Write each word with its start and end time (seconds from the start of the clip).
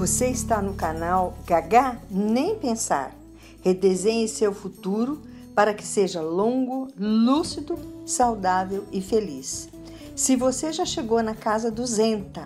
Você 0.00 0.28
está 0.28 0.62
no 0.62 0.72
canal 0.72 1.34
Gagá 1.46 2.00
Nem 2.10 2.58
Pensar. 2.58 3.14
Redesenhe 3.60 4.26
seu 4.28 4.50
futuro 4.54 5.20
para 5.54 5.74
que 5.74 5.86
seja 5.86 6.22
longo, 6.22 6.88
lúcido, 6.98 7.78
saudável 8.06 8.86
e 8.90 9.02
feliz. 9.02 9.68
Se 10.16 10.36
você 10.36 10.72
já 10.72 10.86
chegou 10.86 11.22
na 11.22 11.34
casa 11.34 11.70
200, 11.70 12.44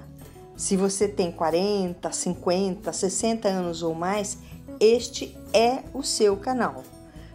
se 0.57 0.77
você 0.77 1.07
tem 1.07 1.30
40, 1.30 2.11
50, 2.11 2.93
60 2.93 3.46
anos 3.46 3.84
ou 3.84 3.95
mais, 3.95 4.36
este 4.80 5.39
é 5.52 5.84
o 5.95 6.02
seu 6.02 6.36
canal. 6.36 6.82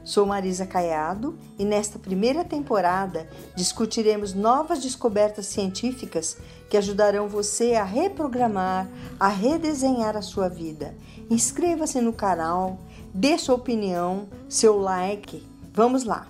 Sou 0.09 0.25
Marisa 0.25 0.65
Caiado 0.65 1.37
e 1.59 1.63
nesta 1.63 1.99
primeira 1.99 2.43
temporada 2.43 3.29
discutiremos 3.55 4.33
novas 4.33 4.79
descobertas 4.79 5.45
científicas 5.45 6.35
que 6.67 6.75
ajudarão 6.75 7.27
você 7.27 7.75
a 7.75 7.83
reprogramar, 7.83 8.87
a 9.19 9.27
redesenhar 9.27 10.17
a 10.17 10.23
sua 10.23 10.49
vida. 10.49 10.95
Inscreva-se 11.29 12.01
no 12.01 12.11
canal, 12.11 12.79
dê 13.13 13.37
sua 13.37 13.53
opinião, 13.53 14.27
seu 14.49 14.79
like. 14.79 15.47
Vamos 15.71 16.03
lá! 16.03 16.27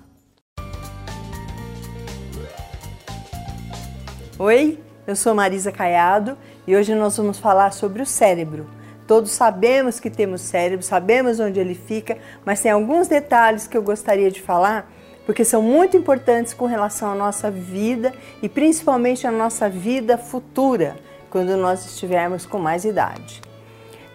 Oi, 4.38 4.78
eu 5.08 5.16
sou 5.16 5.34
Marisa 5.34 5.72
Caiado 5.72 6.38
e 6.68 6.76
hoje 6.76 6.94
nós 6.94 7.16
vamos 7.16 7.40
falar 7.40 7.72
sobre 7.72 8.02
o 8.02 8.06
cérebro 8.06 8.79
Todos 9.09 9.31
sabemos 9.31 9.99
que 9.99 10.08
temos 10.08 10.40
cérebro, 10.41 10.86
sabemos 10.86 11.40
onde 11.40 11.59
ele 11.59 11.73
fica, 11.73 12.20
mas 12.45 12.62
tem 12.62 12.70
alguns 12.70 13.08
detalhes 13.08 13.66
que 13.66 13.76
eu 13.76 13.81
gostaria 13.81 14.30
de 14.30 14.40
falar, 14.40 14.88
porque 15.26 15.44
são 15.44 15.63
muito 15.63 15.98
importantes 15.98 16.54
com 16.54 16.67
relação 16.67 17.09
à 17.09 17.16
nossa 17.16 17.50
vida 17.50 18.14
e 18.40 18.48
principalmente 18.48 19.26
à 19.26 19.31
nossa 19.31 19.67
vida 19.67 20.16
futura, 20.16 20.95
quando 21.27 21.58
nós 21.58 21.88
estivermos 21.88 22.45
com 22.45 22.59
mais 22.59 22.86
idade. 22.86 23.41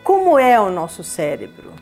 Como 0.04 0.38
é 0.38 0.60
o 0.60 0.70
nosso 0.70 1.02
cérebro? 1.02 1.72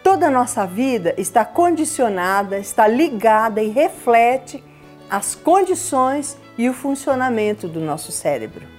Toda 0.00 0.28
a 0.28 0.30
nossa 0.30 0.64
vida 0.64 1.16
está 1.18 1.44
condicionada, 1.44 2.60
está 2.60 2.86
ligada 2.86 3.60
e 3.60 3.70
reflete 3.70 4.62
as 5.10 5.34
condições 5.34 6.38
e 6.56 6.68
o 6.68 6.72
funcionamento 6.72 7.66
do 7.66 7.80
nosso 7.80 8.12
cérebro. 8.12 8.77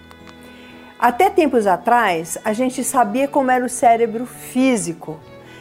Até 1.00 1.30
tempos 1.30 1.66
atrás, 1.66 2.38
a 2.44 2.52
gente 2.52 2.83
sabia 2.83 3.25
como 3.25 3.50
era 3.50 3.64
o 3.64 3.69
cérebro 3.69 4.25
físico. 4.25 5.17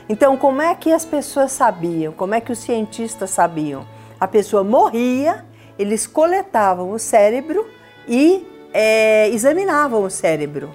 Então, 0.09 0.37
como 0.37 0.61
é 0.61 0.75
que 0.75 0.91
as 0.91 1.05
pessoas 1.05 1.53
sabiam? 1.53 2.13
Como 2.13 2.35
é 2.35 2.41
que 2.41 2.51
os 2.51 2.59
cientistas 2.59 3.31
sabiam? 3.31 3.87
A 4.19 4.27
pessoa 4.27 4.65
morria, 4.65 5.45
eles 5.79 6.09
coletavam 6.09 6.91
o 6.91 6.99
cérebro 6.99 7.65
e 8.09 8.45
é, 8.75 9.29
examinavam 9.29 10.03
o 10.03 10.11
cérebro. 10.11 10.75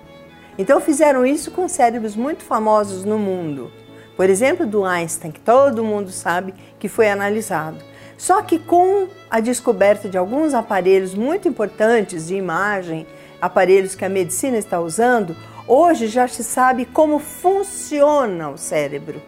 Então, 0.58 0.80
fizeram 0.80 1.26
isso 1.26 1.52
com 1.52 1.68
cérebros 1.68 2.16
muito 2.16 2.46
famosos 2.46 3.04
no 3.04 3.20
mundo. 3.20 3.70
Por 4.16 4.30
exemplo, 4.30 4.66
do 4.66 4.86
Einstein, 4.86 5.32
que 5.32 5.42
todo 5.42 5.84
mundo 5.84 6.10
sabe 6.10 6.54
que 6.80 6.88
foi 6.88 7.10
analisado. 7.10 7.80
Só 8.18 8.42
que 8.42 8.60
com 8.60 9.10
a 9.30 9.42
descoberta 9.42 10.08
de 10.08 10.18
alguns 10.18 10.54
aparelhos 10.54 11.14
muito 11.14 11.50
importantes 11.50 12.28
de 12.28 12.36
imagem, 12.36 13.06
aparelhos 13.44 13.94
que 13.94 14.06
a 14.06 14.10
medicina 14.10 14.58
está 14.58 14.80
usando, 14.80 15.36
hoje 15.68 16.08
já 16.08 16.26
se 16.30 16.46
sabe 16.46 16.86
como 16.86 17.20
funciona 17.20 18.50
o 18.50 18.58
cérebro. 18.58 19.22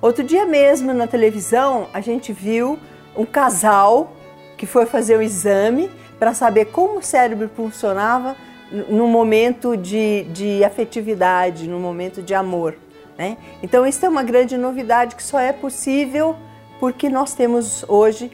Outro 0.00 0.24
dia 0.24 0.46
mesmo 0.46 0.94
na 0.94 1.06
televisão 1.06 1.88
a 1.92 2.00
gente 2.00 2.32
viu 2.32 2.78
um 3.14 3.26
casal 3.26 4.16
que 4.56 4.64
foi 4.64 4.86
fazer 4.86 5.18
um 5.18 5.20
exame 5.20 5.90
para 6.18 6.32
saber 6.32 6.66
como 6.66 7.00
o 7.00 7.02
cérebro 7.02 7.50
funcionava 7.54 8.34
no 8.88 9.06
momento 9.06 9.76
de, 9.76 10.24
de 10.32 10.64
afetividade, 10.64 11.68
no 11.68 11.78
momento 11.78 12.22
de 12.22 12.32
amor. 12.32 12.74
Né? 13.18 13.36
Então, 13.62 13.86
isso 13.86 14.06
é 14.06 14.08
uma 14.08 14.22
grande 14.22 14.56
novidade 14.56 15.14
que 15.16 15.22
só 15.22 15.38
é 15.38 15.52
possível 15.52 16.34
porque 16.80 17.10
nós 17.10 17.34
temos 17.34 17.84
hoje 17.86 18.32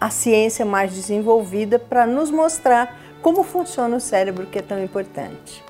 a 0.00 0.10
ciência 0.10 0.64
mais 0.64 0.92
desenvolvida 0.92 1.78
para 1.78 2.04
nos 2.04 2.32
mostrar 2.32 2.98
como 3.22 3.42
funciona 3.42 3.96
o 3.96 4.00
cérebro 4.00 4.46
que 4.46 4.58
é 4.58 4.62
tão 4.62 4.82
importante. 4.82 5.64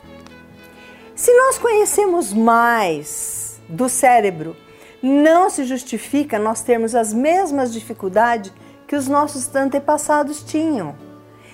Se 1.15 1.35
nós 1.37 1.59
conhecemos 1.59 2.33
mais 2.33 3.61
do 3.69 3.89
cérebro, 3.89 4.57
não 5.03 5.51
se 5.51 5.65
justifica 5.65 6.39
nós 6.39 6.63
termos 6.63 6.95
as 6.95 7.13
mesmas 7.13 7.73
dificuldades 7.73 8.53
que 8.87 8.97
os 8.97 9.07
nossos 9.07 9.55
antepassados 9.55 10.43
tinham. 10.43 10.95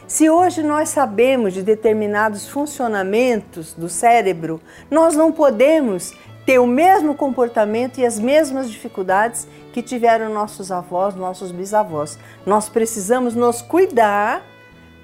Se 0.06 0.30
hoje 0.30 0.62
nós 0.62 0.88
sabemos 0.88 1.52
de 1.52 1.62
determinados 1.62 2.48
funcionamentos 2.48 3.74
do 3.74 3.88
cérebro, 3.88 4.60
nós 4.90 5.16
não 5.16 5.32
podemos 5.32 6.14
ter 6.46 6.60
o 6.60 6.66
mesmo 6.66 7.14
comportamento 7.14 7.98
e 7.98 8.06
as 8.06 8.20
mesmas 8.20 8.70
dificuldades 8.70 9.48
que 9.72 9.82
tiveram 9.82 10.32
nossos 10.32 10.70
avós, 10.70 11.16
nossos 11.16 11.50
bisavós. 11.50 12.16
Nós 12.46 12.68
precisamos 12.68 13.34
nos 13.34 13.60
cuidar 13.60 14.42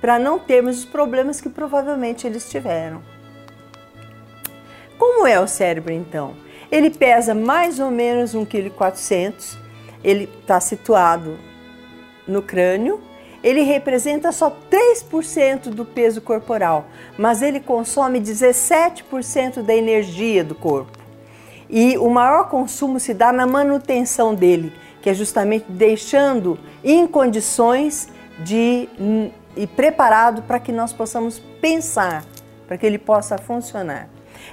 para 0.02 0.18
não 0.18 0.36
termos 0.36 0.80
os 0.80 0.84
problemas 0.84 1.40
que 1.40 1.48
provavelmente 1.48 2.26
eles 2.26 2.50
tiveram. 2.50 3.00
Como 4.98 5.26
é 5.26 5.38
o 5.38 5.46
cérebro 5.46 5.92
então? 5.92 6.34
Ele 6.72 6.90
pesa 6.90 7.34
mais 7.34 7.78
ou 7.78 7.88
menos 7.90 8.34
1,4 8.34 8.72
kg, 8.74 9.58
ele 10.02 10.28
está 10.40 10.58
situado 10.58 11.38
no 12.26 12.42
crânio, 12.42 13.00
ele 13.44 13.62
representa 13.62 14.32
só 14.32 14.56
3% 14.70 15.70
do 15.70 15.84
peso 15.84 16.20
corporal, 16.20 16.86
mas 17.16 17.40
ele 17.40 17.60
consome 17.60 18.20
17% 18.20 19.62
da 19.62 19.74
energia 19.74 20.42
do 20.42 20.54
corpo. 20.54 20.98
E 21.70 21.96
o 21.96 22.10
maior 22.10 22.48
consumo 22.48 22.98
se 22.98 23.14
dá 23.14 23.32
na 23.32 23.46
manutenção 23.46 24.34
dele, 24.34 24.72
que 25.00 25.10
é 25.10 25.14
justamente 25.14 25.66
deixando 25.68 26.58
em 26.82 27.06
condições 27.06 28.08
de 28.40 28.88
e 29.56 29.66
preparado 29.66 30.42
para 30.42 30.58
que 30.58 30.72
nós 30.72 30.92
possamos 30.92 31.38
pensar, 31.60 32.24
para 32.66 32.76
que 32.76 32.86
ele 32.86 32.98
possa 32.98 33.38
funcionar. 33.38 34.08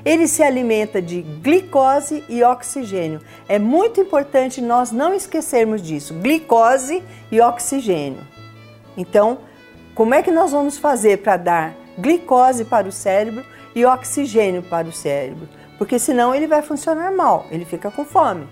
Ele 0.06 0.28
se 0.28 0.44
alimenta 0.44 1.02
de 1.02 1.22
glicose 1.22 2.24
e 2.30 2.44
oxigênio. 2.44 3.22
É 3.48 3.58
muito 3.58 4.00
importante 4.00 4.62
nós 4.62 4.92
não 4.92 5.14
esquecermos 5.14 5.82
disso: 5.82 6.14
glicose 6.16 7.04
e 7.32 7.42
oxigênio. 7.42 8.22
Então, 8.96 9.40
como 9.96 10.14
é 10.14 10.22
que 10.22 10.32
nós 10.32 10.52
vamos 10.52 10.78
fazer 10.78 11.18
para 11.18 11.38
dar 11.38 11.76
glicose 11.98 12.66
para 12.66 12.88
o 12.88 12.92
cérebro 12.92 13.46
e 13.76 13.86
oxigênio 13.86 14.64
para 14.64 14.88
o 14.88 14.94
cérebro? 14.94 15.48
Porque 15.78 15.98
senão 15.98 16.36
ele 16.36 16.48
vai 16.48 16.62
funcionar 16.62 17.12
mal, 17.12 17.46
ele 17.50 17.66
fica 17.66 17.90
com 17.90 18.06
fome. 18.06 18.48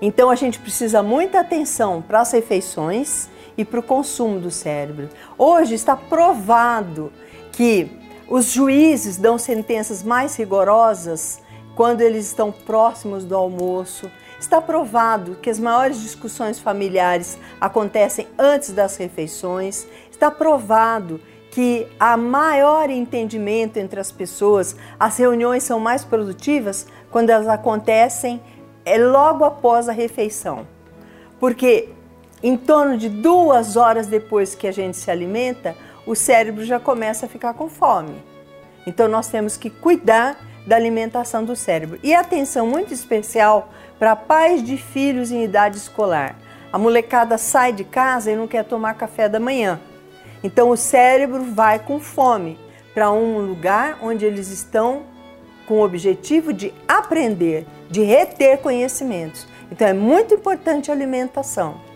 Então 0.00 0.30
a 0.30 0.34
gente 0.34 0.58
precisa 0.58 1.02
muita 1.02 1.40
atenção 1.40 2.02
para 2.02 2.20
as 2.20 2.32
refeições 2.32 3.30
e 3.56 3.64
para 3.64 3.80
o 3.80 3.82
consumo 3.82 4.38
do 4.40 4.50
cérebro. 4.50 5.08
Hoje 5.36 5.74
está 5.74 5.96
provado 5.96 7.12
que 7.52 7.90
os 8.28 8.46
juízes 8.52 9.16
dão 9.16 9.36
sentenças 9.38 10.02
mais 10.02 10.36
rigorosas 10.36 11.40
quando 11.74 12.00
eles 12.00 12.26
estão 12.26 12.50
próximos 12.52 13.24
do 13.24 13.36
almoço. 13.36 14.10
Está 14.38 14.60
provado 14.60 15.36
que 15.40 15.50
as 15.50 15.58
maiores 15.58 16.00
discussões 16.00 16.58
familiares 16.58 17.38
acontecem 17.60 18.26
antes 18.38 18.72
das 18.72 18.96
refeições. 18.96 19.86
Está 20.10 20.30
provado 20.30 21.20
que 21.50 21.86
há 22.00 22.16
maior 22.16 22.88
entendimento 22.88 23.76
entre 23.76 24.00
as 24.00 24.10
pessoas, 24.10 24.74
as 24.98 25.18
reuniões 25.18 25.62
são 25.62 25.78
mais 25.78 26.02
produtivas 26.02 26.86
quando 27.10 27.28
elas 27.28 27.46
acontecem 27.46 28.40
é 28.84 28.98
logo 28.98 29.44
após 29.44 29.88
a 29.88 29.92
refeição. 29.92 30.66
Porque 31.38 31.90
em 32.42 32.56
torno 32.56 32.98
de 32.98 33.08
duas 33.08 33.76
horas 33.76 34.06
depois 34.06 34.54
que 34.54 34.66
a 34.66 34.72
gente 34.72 34.96
se 34.96 35.10
alimenta, 35.10 35.76
o 36.04 36.14
cérebro 36.14 36.64
já 36.64 36.80
começa 36.80 37.26
a 37.26 37.28
ficar 37.28 37.54
com 37.54 37.68
fome. 37.68 38.16
Então 38.86 39.06
nós 39.06 39.28
temos 39.28 39.56
que 39.56 39.70
cuidar 39.70 40.36
da 40.66 40.76
alimentação 40.76 41.44
do 41.44 41.54
cérebro. 41.54 41.98
E 42.02 42.14
atenção 42.14 42.66
muito 42.66 42.92
especial 42.92 43.68
para 43.98 44.16
pais 44.16 44.62
de 44.62 44.76
filhos 44.76 45.30
em 45.30 45.44
idade 45.44 45.76
escolar. 45.76 46.36
A 46.72 46.78
molecada 46.78 47.38
sai 47.38 47.72
de 47.72 47.84
casa 47.84 48.32
e 48.32 48.36
não 48.36 48.48
quer 48.48 48.64
tomar 48.64 48.94
café 48.94 49.28
da 49.28 49.38
manhã. 49.38 49.80
Então 50.42 50.70
o 50.70 50.76
cérebro 50.76 51.44
vai 51.44 51.78
com 51.78 52.00
fome 52.00 52.58
para 52.92 53.12
um 53.12 53.38
lugar 53.38 53.98
onde 54.02 54.24
eles 54.24 54.48
estão 54.50 55.04
com 55.66 55.74
o 55.74 55.84
objetivo 55.84 56.52
de 56.52 56.74
aprender, 56.88 57.66
de 57.88 58.02
reter 58.02 58.58
conhecimentos. 58.58 59.46
Então 59.70 59.86
é 59.86 59.92
muito 59.92 60.34
importante 60.34 60.90
a 60.90 60.94
alimentação. 60.94 61.91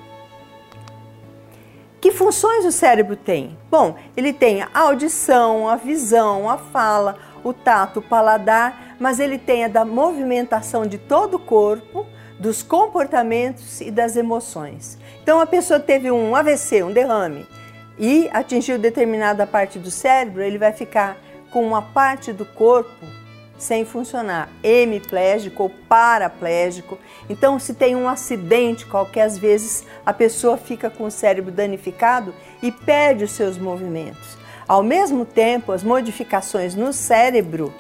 Que 2.00 2.12
funções 2.12 2.64
o 2.64 2.72
cérebro 2.72 3.16
tem? 3.16 3.58
Bom, 3.70 3.96
ele 4.16 4.32
tem 4.32 4.62
a 4.62 4.68
audição, 4.72 5.68
a 5.68 5.76
visão, 5.76 6.48
a 6.48 6.58
fala, 6.58 7.16
o 7.42 7.52
tato, 7.52 8.00
o 8.00 8.02
paladar, 8.02 8.96
mas 9.00 9.18
ele 9.18 9.38
tem 9.38 9.64
a 9.64 9.68
da 9.68 9.84
movimentação 9.84 10.86
de 10.86 10.98
todo 10.98 11.34
o 11.34 11.40
corpo, 11.40 12.06
dos 12.38 12.62
comportamentos 12.62 13.80
e 13.80 13.90
das 13.90 14.14
emoções. 14.14 14.98
Então, 15.22 15.40
a 15.40 15.46
pessoa 15.46 15.80
teve 15.80 16.10
um 16.10 16.36
AVC, 16.36 16.82
um 16.82 16.92
derrame, 16.92 17.46
e 17.98 18.28
atingiu 18.32 18.78
determinada 18.78 19.46
parte 19.46 19.78
do 19.78 19.90
cérebro, 19.90 20.42
ele 20.42 20.58
vai 20.58 20.72
ficar 20.72 21.16
com 21.50 21.66
uma 21.66 21.80
parte 21.80 22.32
do 22.32 22.44
corpo 22.44 23.06
sem 23.58 23.84
funcionar, 23.84 24.48
hemiplégico 24.62 25.64
ou 25.64 25.70
paraplégico. 25.88 26.98
Então, 27.28 27.58
se 27.58 27.74
tem 27.74 27.96
um 27.96 28.08
acidente 28.08 28.86
qualquer, 28.86 29.22
às 29.22 29.38
vezes 29.38 29.84
a 30.04 30.12
pessoa 30.12 30.56
fica 30.56 30.90
com 30.90 31.04
o 31.04 31.10
cérebro 31.10 31.50
danificado 31.50 32.34
e 32.62 32.70
perde 32.70 33.24
os 33.24 33.32
seus 33.32 33.56
movimentos. 33.56 34.36
Ao 34.68 34.82
mesmo 34.82 35.24
tempo, 35.24 35.72
as 35.72 35.82
modificações 35.82 36.74
no 36.74 36.92
cérebro 36.92 37.72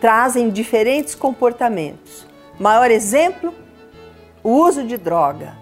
trazem 0.00 0.50
diferentes 0.50 1.14
comportamentos. 1.14 2.26
Maior 2.58 2.90
exemplo, 2.90 3.54
o 4.42 4.50
uso 4.50 4.84
de 4.84 4.96
droga. 4.96 5.54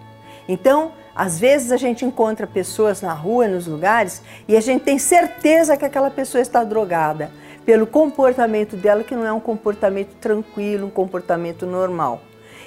Então, 0.48 0.92
às 1.14 1.38
vezes 1.38 1.72
a 1.72 1.76
gente 1.76 2.04
encontra 2.04 2.46
pessoas 2.46 3.02
na 3.02 3.12
rua, 3.12 3.46
nos 3.48 3.66
lugares, 3.66 4.22
e 4.46 4.56
a 4.56 4.60
gente 4.60 4.82
tem 4.82 4.98
certeza 4.98 5.76
que 5.76 5.84
aquela 5.84 6.10
pessoa 6.10 6.40
está 6.40 6.64
drogada 6.64 7.30
pelo 7.68 7.86
comportamento 7.86 8.76
dela, 8.76 9.04
que 9.04 9.14
não 9.14 9.26
é 9.26 9.30
um 9.30 9.40
comportamento 9.40 10.14
tranquilo, 10.14 10.86
um 10.86 10.90
comportamento 10.90 11.66
normal. 11.66 12.22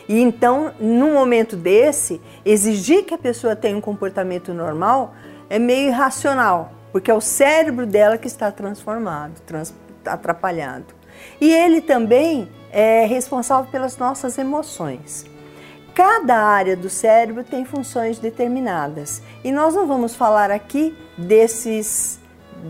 E 0.08 0.22
então, 0.22 0.72
num 0.80 1.14
momento 1.16 1.56
desse, 1.56 2.22
exigir 2.46 3.04
que 3.04 3.16
a 3.16 3.18
pessoa 3.18 3.56
tenha 3.56 3.76
um 3.76 3.82
comportamento 3.82 4.54
normal 4.54 5.16
é 5.50 5.58
meio 5.58 5.88
irracional, 5.88 6.72
porque 6.92 7.10
é 7.10 7.16
o 7.16 7.20
cérebro 7.20 7.88
dela 7.88 8.16
que 8.16 8.28
está 8.28 8.52
transformado, 8.52 9.42
trans, 9.42 9.74
atrapalhado. 10.06 10.94
E 11.42 11.52
ele 11.52 11.82
também 11.82 12.48
é 12.72 13.04
responsável 13.04 13.72
pelas 13.72 13.98
nossas 13.98 14.38
emoções. 14.38 15.26
Cada 15.96 16.38
área 16.38 16.78
do 16.78 16.92
cérebro 16.92 17.44
tem 17.44 17.66
funções 17.66 18.20
determinadas 18.20 19.20
e 19.44 19.52
nós 19.52 19.74
não 19.74 19.88
vamos 19.88 20.14
falar 20.14 20.52
aqui 20.52 20.96
desses, 21.18 22.20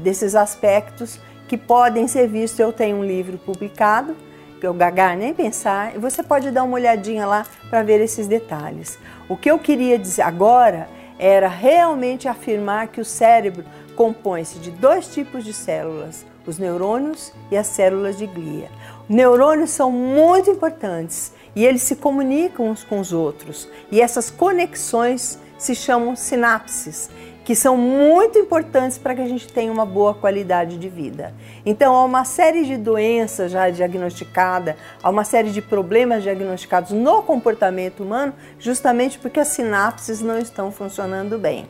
desses 0.01 0.33
aspectos 0.33 1.19
que 1.51 1.57
podem 1.57 2.07
ser 2.07 2.29
vistos. 2.29 2.61
Eu 2.61 2.71
tenho 2.71 2.95
um 2.95 3.03
livro 3.03 3.37
publicado, 3.37 4.15
que 4.57 4.65
eu 4.65 4.73
gagar 4.73 5.17
nem 5.17 5.33
pensar, 5.33 5.93
e 5.93 5.99
você 5.99 6.23
pode 6.23 6.49
dar 6.49 6.63
uma 6.63 6.75
olhadinha 6.75 7.25
lá 7.25 7.45
para 7.69 7.83
ver 7.83 7.99
esses 7.99 8.25
detalhes. 8.25 8.97
O 9.27 9.35
que 9.35 9.51
eu 9.51 9.59
queria 9.59 9.99
dizer 9.99 10.21
agora 10.21 10.87
era 11.19 11.49
realmente 11.49 12.25
afirmar 12.25 12.87
que 12.87 13.01
o 13.01 13.05
cérebro 13.05 13.65
compõe-se 13.97 14.59
de 14.59 14.71
dois 14.71 15.13
tipos 15.13 15.43
de 15.43 15.51
células, 15.51 16.25
os 16.47 16.57
neurônios 16.57 17.33
e 17.51 17.57
as 17.57 17.67
células 17.67 18.17
de 18.17 18.27
glia. 18.27 18.69
Neurônios 19.09 19.71
são 19.71 19.91
muito 19.91 20.49
importantes 20.49 21.33
e 21.53 21.65
eles 21.65 21.81
se 21.81 21.97
comunicam 21.97 22.69
uns 22.69 22.81
com 22.81 22.97
os 22.97 23.11
outros, 23.11 23.67
e 23.91 23.99
essas 23.99 24.29
conexões 24.29 25.37
se 25.57 25.75
chamam 25.75 26.15
sinapses 26.15 27.09
que 27.43 27.55
são 27.55 27.75
muito 27.75 28.37
importantes 28.37 28.97
para 28.97 29.15
que 29.15 29.21
a 29.21 29.27
gente 29.27 29.47
tenha 29.47 29.71
uma 29.71 29.85
boa 29.85 30.13
qualidade 30.13 30.77
de 30.77 30.87
vida. 30.87 31.33
Então, 31.65 31.95
há 31.95 32.05
uma 32.05 32.23
série 32.23 32.63
de 32.65 32.77
doenças 32.77 33.51
já 33.51 33.69
diagnosticadas, 33.69 34.75
há 35.01 35.09
uma 35.09 35.23
série 35.23 35.49
de 35.49 35.61
problemas 35.61 36.23
diagnosticados 36.23 36.91
no 36.91 37.23
comportamento 37.23 38.03
humano, 38.03 38.33
justamente 38.59 39.17
porque 39.17 39.39
as 39.39 39.47
sinapses 39.47 40.21
não 40.21 40.37
estão 40.37 40.71
funcionando 40.71 41.37
bem. 41.39 41.67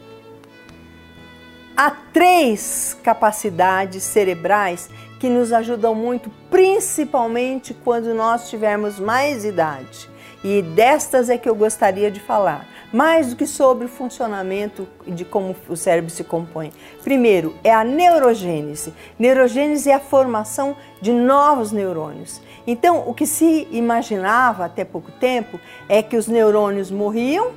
Há 1.75 1.89
três 2.13 2.97
capacidades 3.01 4.03
cerebrais 4.03 4.89
que 5.19 5.29
nos 5.29 5.53
ajudam 5.53 5.95
muito, 5.95 6.29
principalmente 6.50 7.74
quando 7.74 8.13
nós 8.13 8.50
tivermos 8.50 9.00
mais 9.00 9.45
idade. 9.45 10.09
E 10.44 10.62
destas 10.62 11.29
é 11.29 11.38
que 11.38 11.47
eu 11.47 11.56
gostaria 11.56 12.12
de 12.12 12.19
falar 12.19 12.70
mais 12.91 13.29
do 13.29 13.35
que 13.35 13.47
sobre 13.47 13.85
o 13.85 13.89
funcionamento 13.89 14.88
de 15.07 15.23
como 15.23 15.55
o 15.69 15.75
cérebro 15.75 16.09
se 16.09 16.23
compõe. 16.23 16.71
Primeiro, 17.03 17.55
é 17.63 17.73
a 17.73 17.83
neurogênese. 17.83 18.93
Neurogênese 19.17 19.89
é 19.89 19.95
a 19.95 19.99
formação 19.99 20.75
de 21.01 21.13
novos 21.13 21.71
neurônios. 21.71 22.41
Então, 22.67 23.03
o 23.07 23.13
que 23.13 23.25
se 23.25 23.67
imaginava 23.71 24.65
até 24.65 24.83
pouco 24.83 25.11
tempo 25.11 25.59
é 25.88 26.03
que 26.03 26.17
os 26.17 26.27
neurônios 26.27 26.91
morriam 26.91 27.51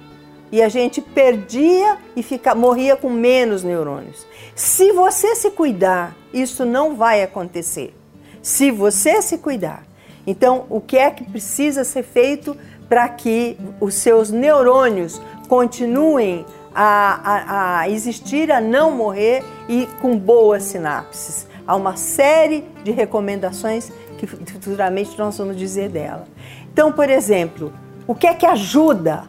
e 0.51 0.63
a 0.63 0.69
gente 0.69 1.01
perdia 1.01 1.99
e 2.15 2.23
fica, 2.23 2.55
morria 2.55 2.97
com 2.97 3.11
menos 3.11 3.65
neurônios. 3.65 4.27
Se 4.55 4.93
você 4.93 5.35
se 5.35 5.51
cuidar, 5.51 6.17
isso 6.33 6.65
não 6.65 6.95
vai 6.95 7.23
acontecer. 7.23 7.95
Se 8.41 8.71
você 8.71 9.21
se 9.21 9.39
cuidar. 9.39 9.85
Então, 10.27 10.65
o 10.71 10.81
que 10.81 10.97
é 10.97 11.11
que 11.11 11.25
precisa 11.25 11.85
ser 11.85 12.03
feito 12.03 12.57
para 12.89 13.09
que 13.09 13.57
os 13.81 13.95
seus 13.95 14.31
neurônios 14.31 15.21
continuem 15.49 16.45
a, 16.75 17.21
a, 17.25 17.81
a, 17.81 17.89
existir, 17.89 18.51
a 18.51 18.61
não 18.61 18.91
morrer 18.91 19.45
e 19.69 19.87
com 20.01 20.19
boas 20.19 20.65
sinapses. 20.65 21.47
Há 21.67 21.77
uma 21.77 21.97
série 21.97 22.65
de 22.83 22.91
recomendações 22.91 23.91
que 24.19 24.27
futuramente 24.27 25.17
nós 25.19 25.39
vamos 25.39 25.57
dizer 25.57 25.89
dela. 25.89 26.27
Então, 26.73 26.93
por 26.93 27.09
exemplo, 27.09 27.73
o 28.07 28.15
que 28.15 28.27
é 28.27 28.35
que 28.35 28.45
ajuda 28.45 29.25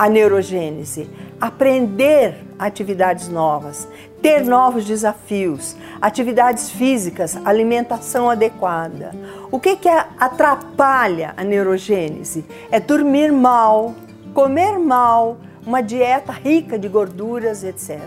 a 0.00 0.08
neurogênese? 0.08 1.10
Aprender 1.38 2.42
atividades 2.58 3.28
novas, 3.28 3.86
ter 4.22 4.42
novos 4.46 4.86
desafios, 4.86 5.76
atividades 6.00 6.70
físicas, 6.70 7.36
alimentação 7.44 8.30
adequada. 8.30 9.14
O 9.50 9.60
que, 9.60 9.76
que 9.76 9.90
atrapalha 9.90 11.34
a 11.36 11.44
neurogênese? 11.44 12.46
É 12.70 12.80
dormir 12.80 13.30
mal, 13.30 13.94
comer 14.32 14.78
mal, 14.78 15.36
uma 15.66 15.82
dieta 15.82 16.32
rica 16.32 16.78
de 16.78 16.88
gorduras, 16.88 17.62
etc. 17.62 18.00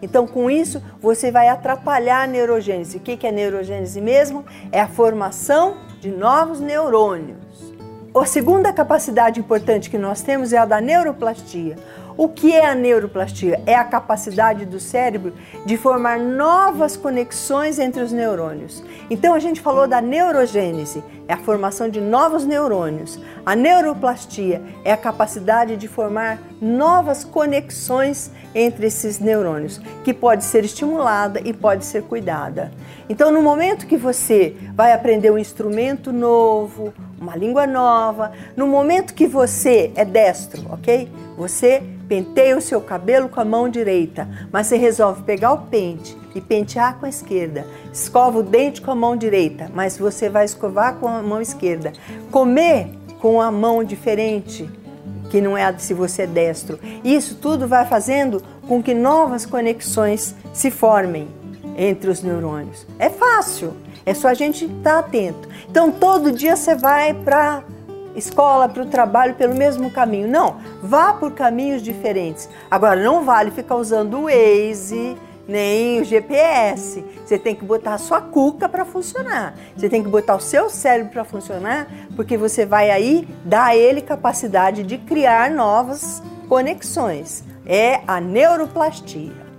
Então, 0.00 0.28
com 0.28 0.48
isso, 0.48 0.80
você 1.02 1.32
vai 1.32 1.48
atrapalhar 1.48 2.22
a 2.22 2.26
neurogênese. 2.28 2.98
O 2.98 3.00
que 3.00 3.26
é 3.26 3.32
neurogênese 3.32 4.00
mesmo? 4.00 4.44
É 4.70 4.80
a 4.80 4.86
formação 4.86 5.78
de 6.00 6.10
novos 6.10 6.60
neurônios. 6.60 7.69
A 8.12 8.26
segunda 8.26 8.72
capacidade 8.72 9.38
importante 9.38 9.88
que 9.88 9.96
nós 9.96 10.20
temos 10.20 10.52
é 10.52 10.58
a 10.58 10.64
da 10.64 10.80
neuroplastia. 10.80 11.76
O 12.20 12.28
que 12.28 12.52
é 12.52 12.66
a 12.66 12.74
neuroplastia? 12.74 13.62
É 13.64 13.74
a 13.74 13.82
capacidade 13.82 14.66
do 14.66 14.78
cérebro 14.78 15.32
de 15.64 15.78
formar 15.78 16.20
novas 16.20 16.94
conexões 16.94 17.78
entre 17.78 18.02
os 18.02 18.12
neurônios. 18.12 18.84
Então 19.08 19.32
a 19.32 19.38
gente 19.38 19.58
falou 19.58 19.88
da 19.88 20.02
neurogênese, 20.02 21.02
é 21.26 21.32
a 21.32 21.38
formação 21.38 21.88
de 21.88 21.98
novos 21.98 22.44
neurônios. 22.44 23.18
A 23.46 23.56
neuroplastia 23.56 24.60
é 24.84 24.92
a 24.92 24.98
capacidade 24.98 25.78
de 25.78 25.88
formar 25.88 26.38
novas 26.60 27.24
conexões 27.24 28.30
entre 28.54 28.88
esses 28.88 29.18
neurônios, 29.18 29.78
que 30.04 30.12
pode 30.12 30.44
ser 30.44 30.62
estimulada 30.62 31.40
e 31.42 31.54
pode 31.54 31.86
ser 31.86 32.02
cuidada. 32.02 32.70
Então, 33.08 33.32
no 33.32 33.40
momento 33.40 33.86
que 33.86 33.96
você 33.96 34.54
vai 34.74 34.92
aprender 34.92 35.30
um 35.30 35.38
instrumento 35.38 36.12
novo, 36.12 36.92
uma 37.18 37.34
língua 37.34 37.66
nova, 37.66 38.32
no 38.54 38.66
momento 38.66 39.14
que 39.14 39.26
você 39.26 39.90
é 39.94 40.04
destro, 40.04 40.66
ok? 40.70 41.10
Você 41.38 41.82
penteia 42.10 42.56
o 42.56 42.60
seu 42.60 42.80
cabelo 42.80 43.28
com 43.28 43.40
a 43.40 43.44
mão 43.44 43.68
direita, 43.68 44.28
mas 44.50 44.66
você 44.66 44.76
resolve 44.76 45.22
pegar 45.22 45.52
o 45.52 45.58
pente 45.58 46.18
e 46.34 46.40
pentear 46.40 46.98
com 46.98 47.06
a 47.06 47.08
esquerda. 47.08 47.64
Escova 47.92 48.40
o 48.40 48.42
dente 48.42 48.82
com 48.82 48.90
a 48.90 48.96
mão 48.96 49.16
direita, 49.16 49.70
mas 49.72 49.96
você 49.96 50.28
vai 50.28 50.44
escovar 50.44 50.96
com 50.96 51.06
a 51.06 51.22
mão 51.22 51.40
esquerda. 51.40 51.92
Comer 52.28 52.88
com 53.20 53.40
a 53.40 53.52
mão 53.52 53.84
diferente, 53.84 54.68
que 55.30 55.40
não 55.40 55.56
é 55.56 55.72
se 55.78 55.94
você 55.94 56.22
é 56.22 56.26
destro. 56.26 56.80
Isso 57.04 57.36
tudo 57.36 57.68
vai 57.68 57.86
fazendo 57.86 58.42
com 58.66 58.82
que 58.82 58.92
novas 58.92 59.46
conexões 59.46 60.34
se 60.52 60.68
formem 60.68 61.28
entre 61.76 62.10
os 62.10 62.24
neurônios. 62.24 62.88
É 62.98 63.08
fácil, 63.08 63.72
é 64.04 64.14
só 64.14 64.26
a 64.26 64.34
gente 64.34 64.64
estar 64.64 64.98
atento. 64.98 65.48
Então 65.70 65.92
todo 65.92 66.32
dia 66.32 66.56
você 66.56 66.74
vai 66.74 67.14
para 67.14 67.62
escola, 68.20 68.68
para 68.68 68.82
o 68.82 68.86
trabalho 68.86 69.34
pelo 69.34 69.54
mesmo 69.54 69.90
caminho. 69.90 70.28
Não, 70.28 70.58
vá 70.82 71.12
por 71.12 71.32
caminhos 71.32 71.82
diferentes. 71.82 72.48
Agora, 72.70 73.02
não 73.02 73.24
vale 73.24 73.50
ficar 73.50 73.74
usando 73.74 74.18
o 74.18 74.22
Waze, 74.24 75.16
nem 75.48 76.00
o 76.00 76.04
GPS. 76.04 77.04
Você 77.24 77.38
tem 77.38 77.54
que 77.54 77.64
botar 77.64 77.94
a 77.94 77.98
sua 77.98 78.20
cuca 78.20 78.68
para 78.68 78.84
funcionar. 78.84 79.54
Você 79.76 79.88
tem 79.88 80.02
que 80.02 80.08
botar 80.08 80.36
o 80.36 80.40
seu 80.40 80.70
cérebro 80.70 81.12
para 81.12 81.24
funcionar, 81.24 81.88
porque 82.14 82.36
você 82.36 82.64
vai 82.64 82.90
aí 82.90 83.28
dar 83.44 83.66
a 83.66 83.76
ele 83.76 84.00
capacidade 84.00 84.84
de 84.84 84.96
criar 84.96 85.50
novas 85.50 86.22
conexões. 86.48 87.44
É 87.66 88.00
a 88.06 88.20
neuroplastia. 88.20 89.50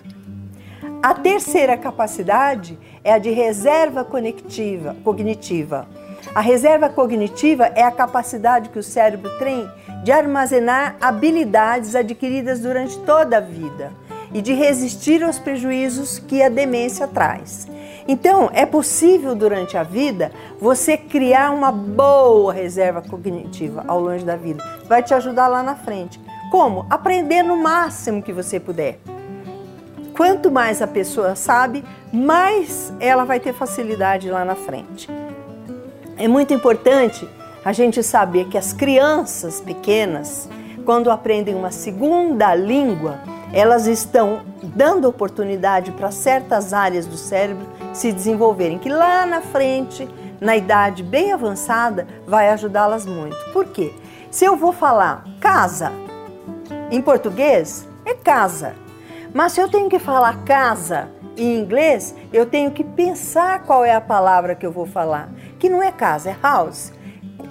A 1.03 1.13
terceira 1.13 1.75
capacidade 1.77 2.77
é 3.03 3.11
a 3.11 3.17
de 3.17 3.31
reserva 3.31 4.03
conectiva, 4.03 4.95
cognitiva. 5.03 5.87
A 6.33 6.41
reserva 6.41 6.89
cognitiva 6.89 7.65
é 7.75 7.83
a 7.83 7.91
capacidade 7.91 8.69
que 8.69 8.79
o 8.79 8.83
cérebro 8.83 9.29
tem 9.37 9.69
de 10.03 10.11
armazenar 10.11 10.95
habilidades 11.01 11.95
adquiridas 11.95 12.59
durante 12.59 12.97
toda 12.99 13.37
a 13.37 13.41
vida 13.41 13.91
e 14.33 14.41
de 14.41 14.53
resistir 14.53 15.23
aos 15.23 15.37
prejuízos 15.37 16.19
que 16.19 16.41
a 16.41 16.49
demência 16.49 17.07
traz. 17.07 17.67
Então, 18.07 18.49
é 18.53 18.65
possível 18.65 19.35
durante 19.35 19.77
a 19.77 19.83
vida 19.83 20.31
você 20.59 20.97
criar 20.97 21.51
uma 21.51 21.71
boa 21.71 22.53
reserva 22.53 23.01
cognitiva 23.01 23.83
ao 23.87 23.99
longo 23.99 24.23
da 24.23 24.35
vida. 24.35 24.63
Vai 24.85 25.03
te 25.03 25.13
ajudar 25.13 25.47
lá 25.47 25.61
na 25.61 25.75
frente. 25.75 26.19
Como? 26.49 26.85
Aprender 26.89 27.43
no 27.43 27.57
máximo 27.57 28.23
que 28.23 28.33
você 28.33 28.59
puder. 28.59 28.99
Quanto 30.15 30.51
mais 30.51 30.81
a 30.81 30.87
pessoa 30.87 31.35
sabe, 31.35 31.83
mais 32.11 32.91
ela 32.99 33.23
vai 33.23 33.39
ter 33.39 33.53
facilidade 33.53 34.29
lá 34.29 34.43
na 34.43 34.55
frente. 34.55 35.07
É 36.21 36.27
muito 36.27 36.53
importante 36.53 37.27
a 37.65 37.73
gente 37.73 38.03
saber 38.03 38.45
que 38.45 38.55
as 38.55 38.73
crianças 38.73 39.59
pequenas, 39.59 40.47
quando 40.85 41.09
aprendem 41.09 41.55
uma 41.55 41.71
segunda 41.71 42.53
língua, 42.53 43.19
elas 43.51 43.87
estão 43.87 44.43
dando 44.61 45.09
oportunidade 45.09 45.91
para 45.91 46.11
certas 46.11 46.75
áreas 46.75 47.07
do 47.07 47.17
cérebro 47.17 47.65
se 47.91 48.11
desenvolverem, 48.11 48.77
que 48.77 48.87
lá 48.87 49.25
na 49.25 49.41
frente, 49.41 50.07
na 50.39 50.55
idade 50.55 51.01
bem 51.01 51.33
avançada, 51.33 52.05
vai 52.27 52.51
ajudá-las 52.51 53.03
muito. 53.03 53.35
Por 53.51 53.69
quê? 53.69 53.91
Se 54.29 54.45
eu 54.45 54.55
vou 54.55 54.71
falar 54.71 55.23
casa 55.39 55.91
em 56.91 57.01
português, 57.01 57.89
é 58.05 58.13
casa. 58.13 58.75
Mas 59.33 59.53
se 59.53 59.59
eu 59.59 59.67
tenho 59.67 59.89
que 59.89 59.97
falar 59.97 60.43
casa 60.43 61.09
em 61.35 61.57
inglês, 61.57 62.15
eu 62.31 62.45
tenho 62.45 62.69
que 62.69 62.83
pensar 62.83 63.63
qual 63.63 63.83
é 63.83 63.95
a 63.95 64.01
palavra 64.01 64.53
que 64.53 64.65
eu 64.65 64.71
vou 64.71 64.85
falar, 64.85 65.29
que 65.61 65.69
não 65.69 65.83
é 65.83 65.91
casa, 65.91 66.31
é 66.31 66.35
house. 66.41 66.91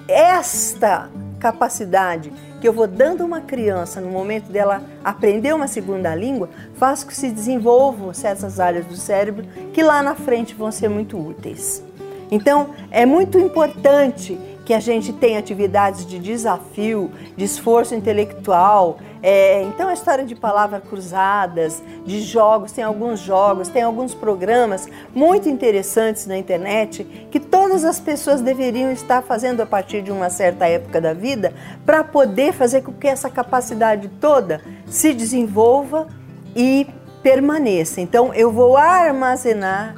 Esta 0.05 1.09
capacidade 1.39 2.29
que 2.59 2.67
eu 2.67 2.73
vou 2.73 2.85
dando 2.85 3.23
a 3.23 3.25
uma 3.25 3.39
criança 3.39 4.01
no 4.01 4.09
momento 4.09 4.51
dela 4.51 4.83
aprender 5.01 5.55
uma 5.55 5.65
segunda 5.65 6.13
língua, 6.13 6.49
faz 6.75 7.03
com 7.03 7.09
que 7.09 7.15
se 7.15 7.31
desenvolvam 7.31 8.13
certas 8.13 8.59
áreas 8.59 8.85
do 8.85 8.97
cérebro 8.97 9.45
que 9.73 9.81
lá 9.81 10.03
na 10.03 10.13
frente 10.13 10.53
vão 10.53 10.71
ser 10.73 10.89
muito 10.89 11.17
úteis. 11.17 11.81
Então, 12.29 12.71
é 12.91 13.05
muito 13.05 13.39
importante 13.39 14.37
que 14.65 14.73
a 14.73 14.79
gente 14.79 15.13
tenha 15.13 15.39
atividades 15.39 16.05
de 16.05 16.19
desafio, 16.19 17.11
de 17.37 17.45
esforço 17.45 17.95
intelectual. 17.95 18.99
É, 19.23 19.61
então, 19.63 19.87
a 19.87 19.93
história 19.93 20.25
de 20.25 20.35
palavras 20.35 20.83
cruzadas, 20.83 21.81
de 22.05 22.21
jogos, 22.21 22.71
tem 22.71 22.83
alguns 22.83 23.19
jogos, 23.19 23.67
tem 23.67 23.83
alguns 23.83 24.15
programas 24.15 24.87
muito 25.13 25.47
interessantes 25.47 26.25
na 26.25 26.37
internet 26.37 27.03
que 27.29 27.39
todas 27.39 27.85
as 27.85 27.99
pessoas 27.99 28.41
deveriam 28.41 28.91
estar 28.91 29.21
fazendo 29.21 29.61
a 29.61 29.65
partir 29.65 30.01
de 30.01 30.11
uma 30.11 30.29
certa 30.29 30.67
época 30.67 30.99
da 30.99 31.13
vida 31.13 31.53
para 31.85 32.03
poder 32.03 32.51
fazer 32.51 32.81
com 32.81 32.91
que 32.91 33.07
essa 33.07 33.29
capacidade 33.29 34.09
toda 34.19 34.61
se 34.87 35.13
desenvolva 35.13 36.07
e 36.55 36.87
permaneça. 37.21 38.01
Então, 38.01 38.33
eu 38.33 38.51
vou 38.51 38.75
armazenar 38.75 39.95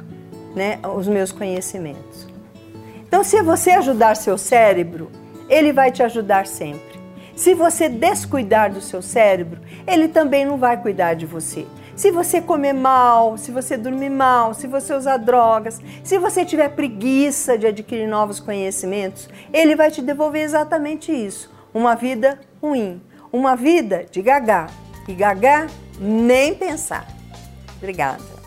né, 0.54 0.78
os 0.94 1.08
meus 1.08 1.32
conhecimentos. 1.32 2.28
Então, 3.06 3.24
se 3.24 3.40
você 3.42 3.70
ajudar 3.70 4.16
seu 4.16 4.36
cérebro, 4.36 5.10
ele 5.48 5.72
vai 5.72 5.90
te 5.90 6.02
ajudar 6.02 6.46
sempre. 6.46 6.93
Se 7.36 7.52
você 7.54 7.88
descuidar 7.88 8.72
do 8.72 8.80
seu 8.80 9.02
cérebro, 9.02 9.60
ele 9.86 10.08
também 10.08 10.44
não 10.44 10.56
vai 10.56 10.80
cuidar 10.80 11.14
de 11.14 11.26
você. 11.26 11.66
Se 11.96 12.10
você 12.10 12.40
comer 12.40 12.72
mal, 12.72 13.36
se 13.38 13.50
você 13.50 13.76
dormir 13.76 14.10
mal, 14.10 14.52
se 14.54 14.66
você 14.66 14.94
usar 14.94 15.16
drogas, 15.16 15.80
se 16.02 16.18
você 16.18 16.44
tiver 16.44 16.68
preguiça 16.70 17.56
de 17.56 17.66
adquirir 17.66 18.08
novos 18.08 18.40
conhecimentos, 18.40 19.28
ele 19.52 19.76
vai 19.76 19.90
te 19.90 20.02
devolver 20.02 20.42
exatamente 20.42 21.12
isso: 21.12 21.52
uma 21.72 21.94
vida 21.94 22.40
ruim, 22.60 23.00
uma 23.32 23.54
vida 23.54 24.06
de 24.10 24.22
gagá. 24.22 24.68
E 25.06 25.12
gagá, 25.12 25.66
nem 26.00 26.54
pensar. 26.54 27.06
Obrigada. 27.76 28.43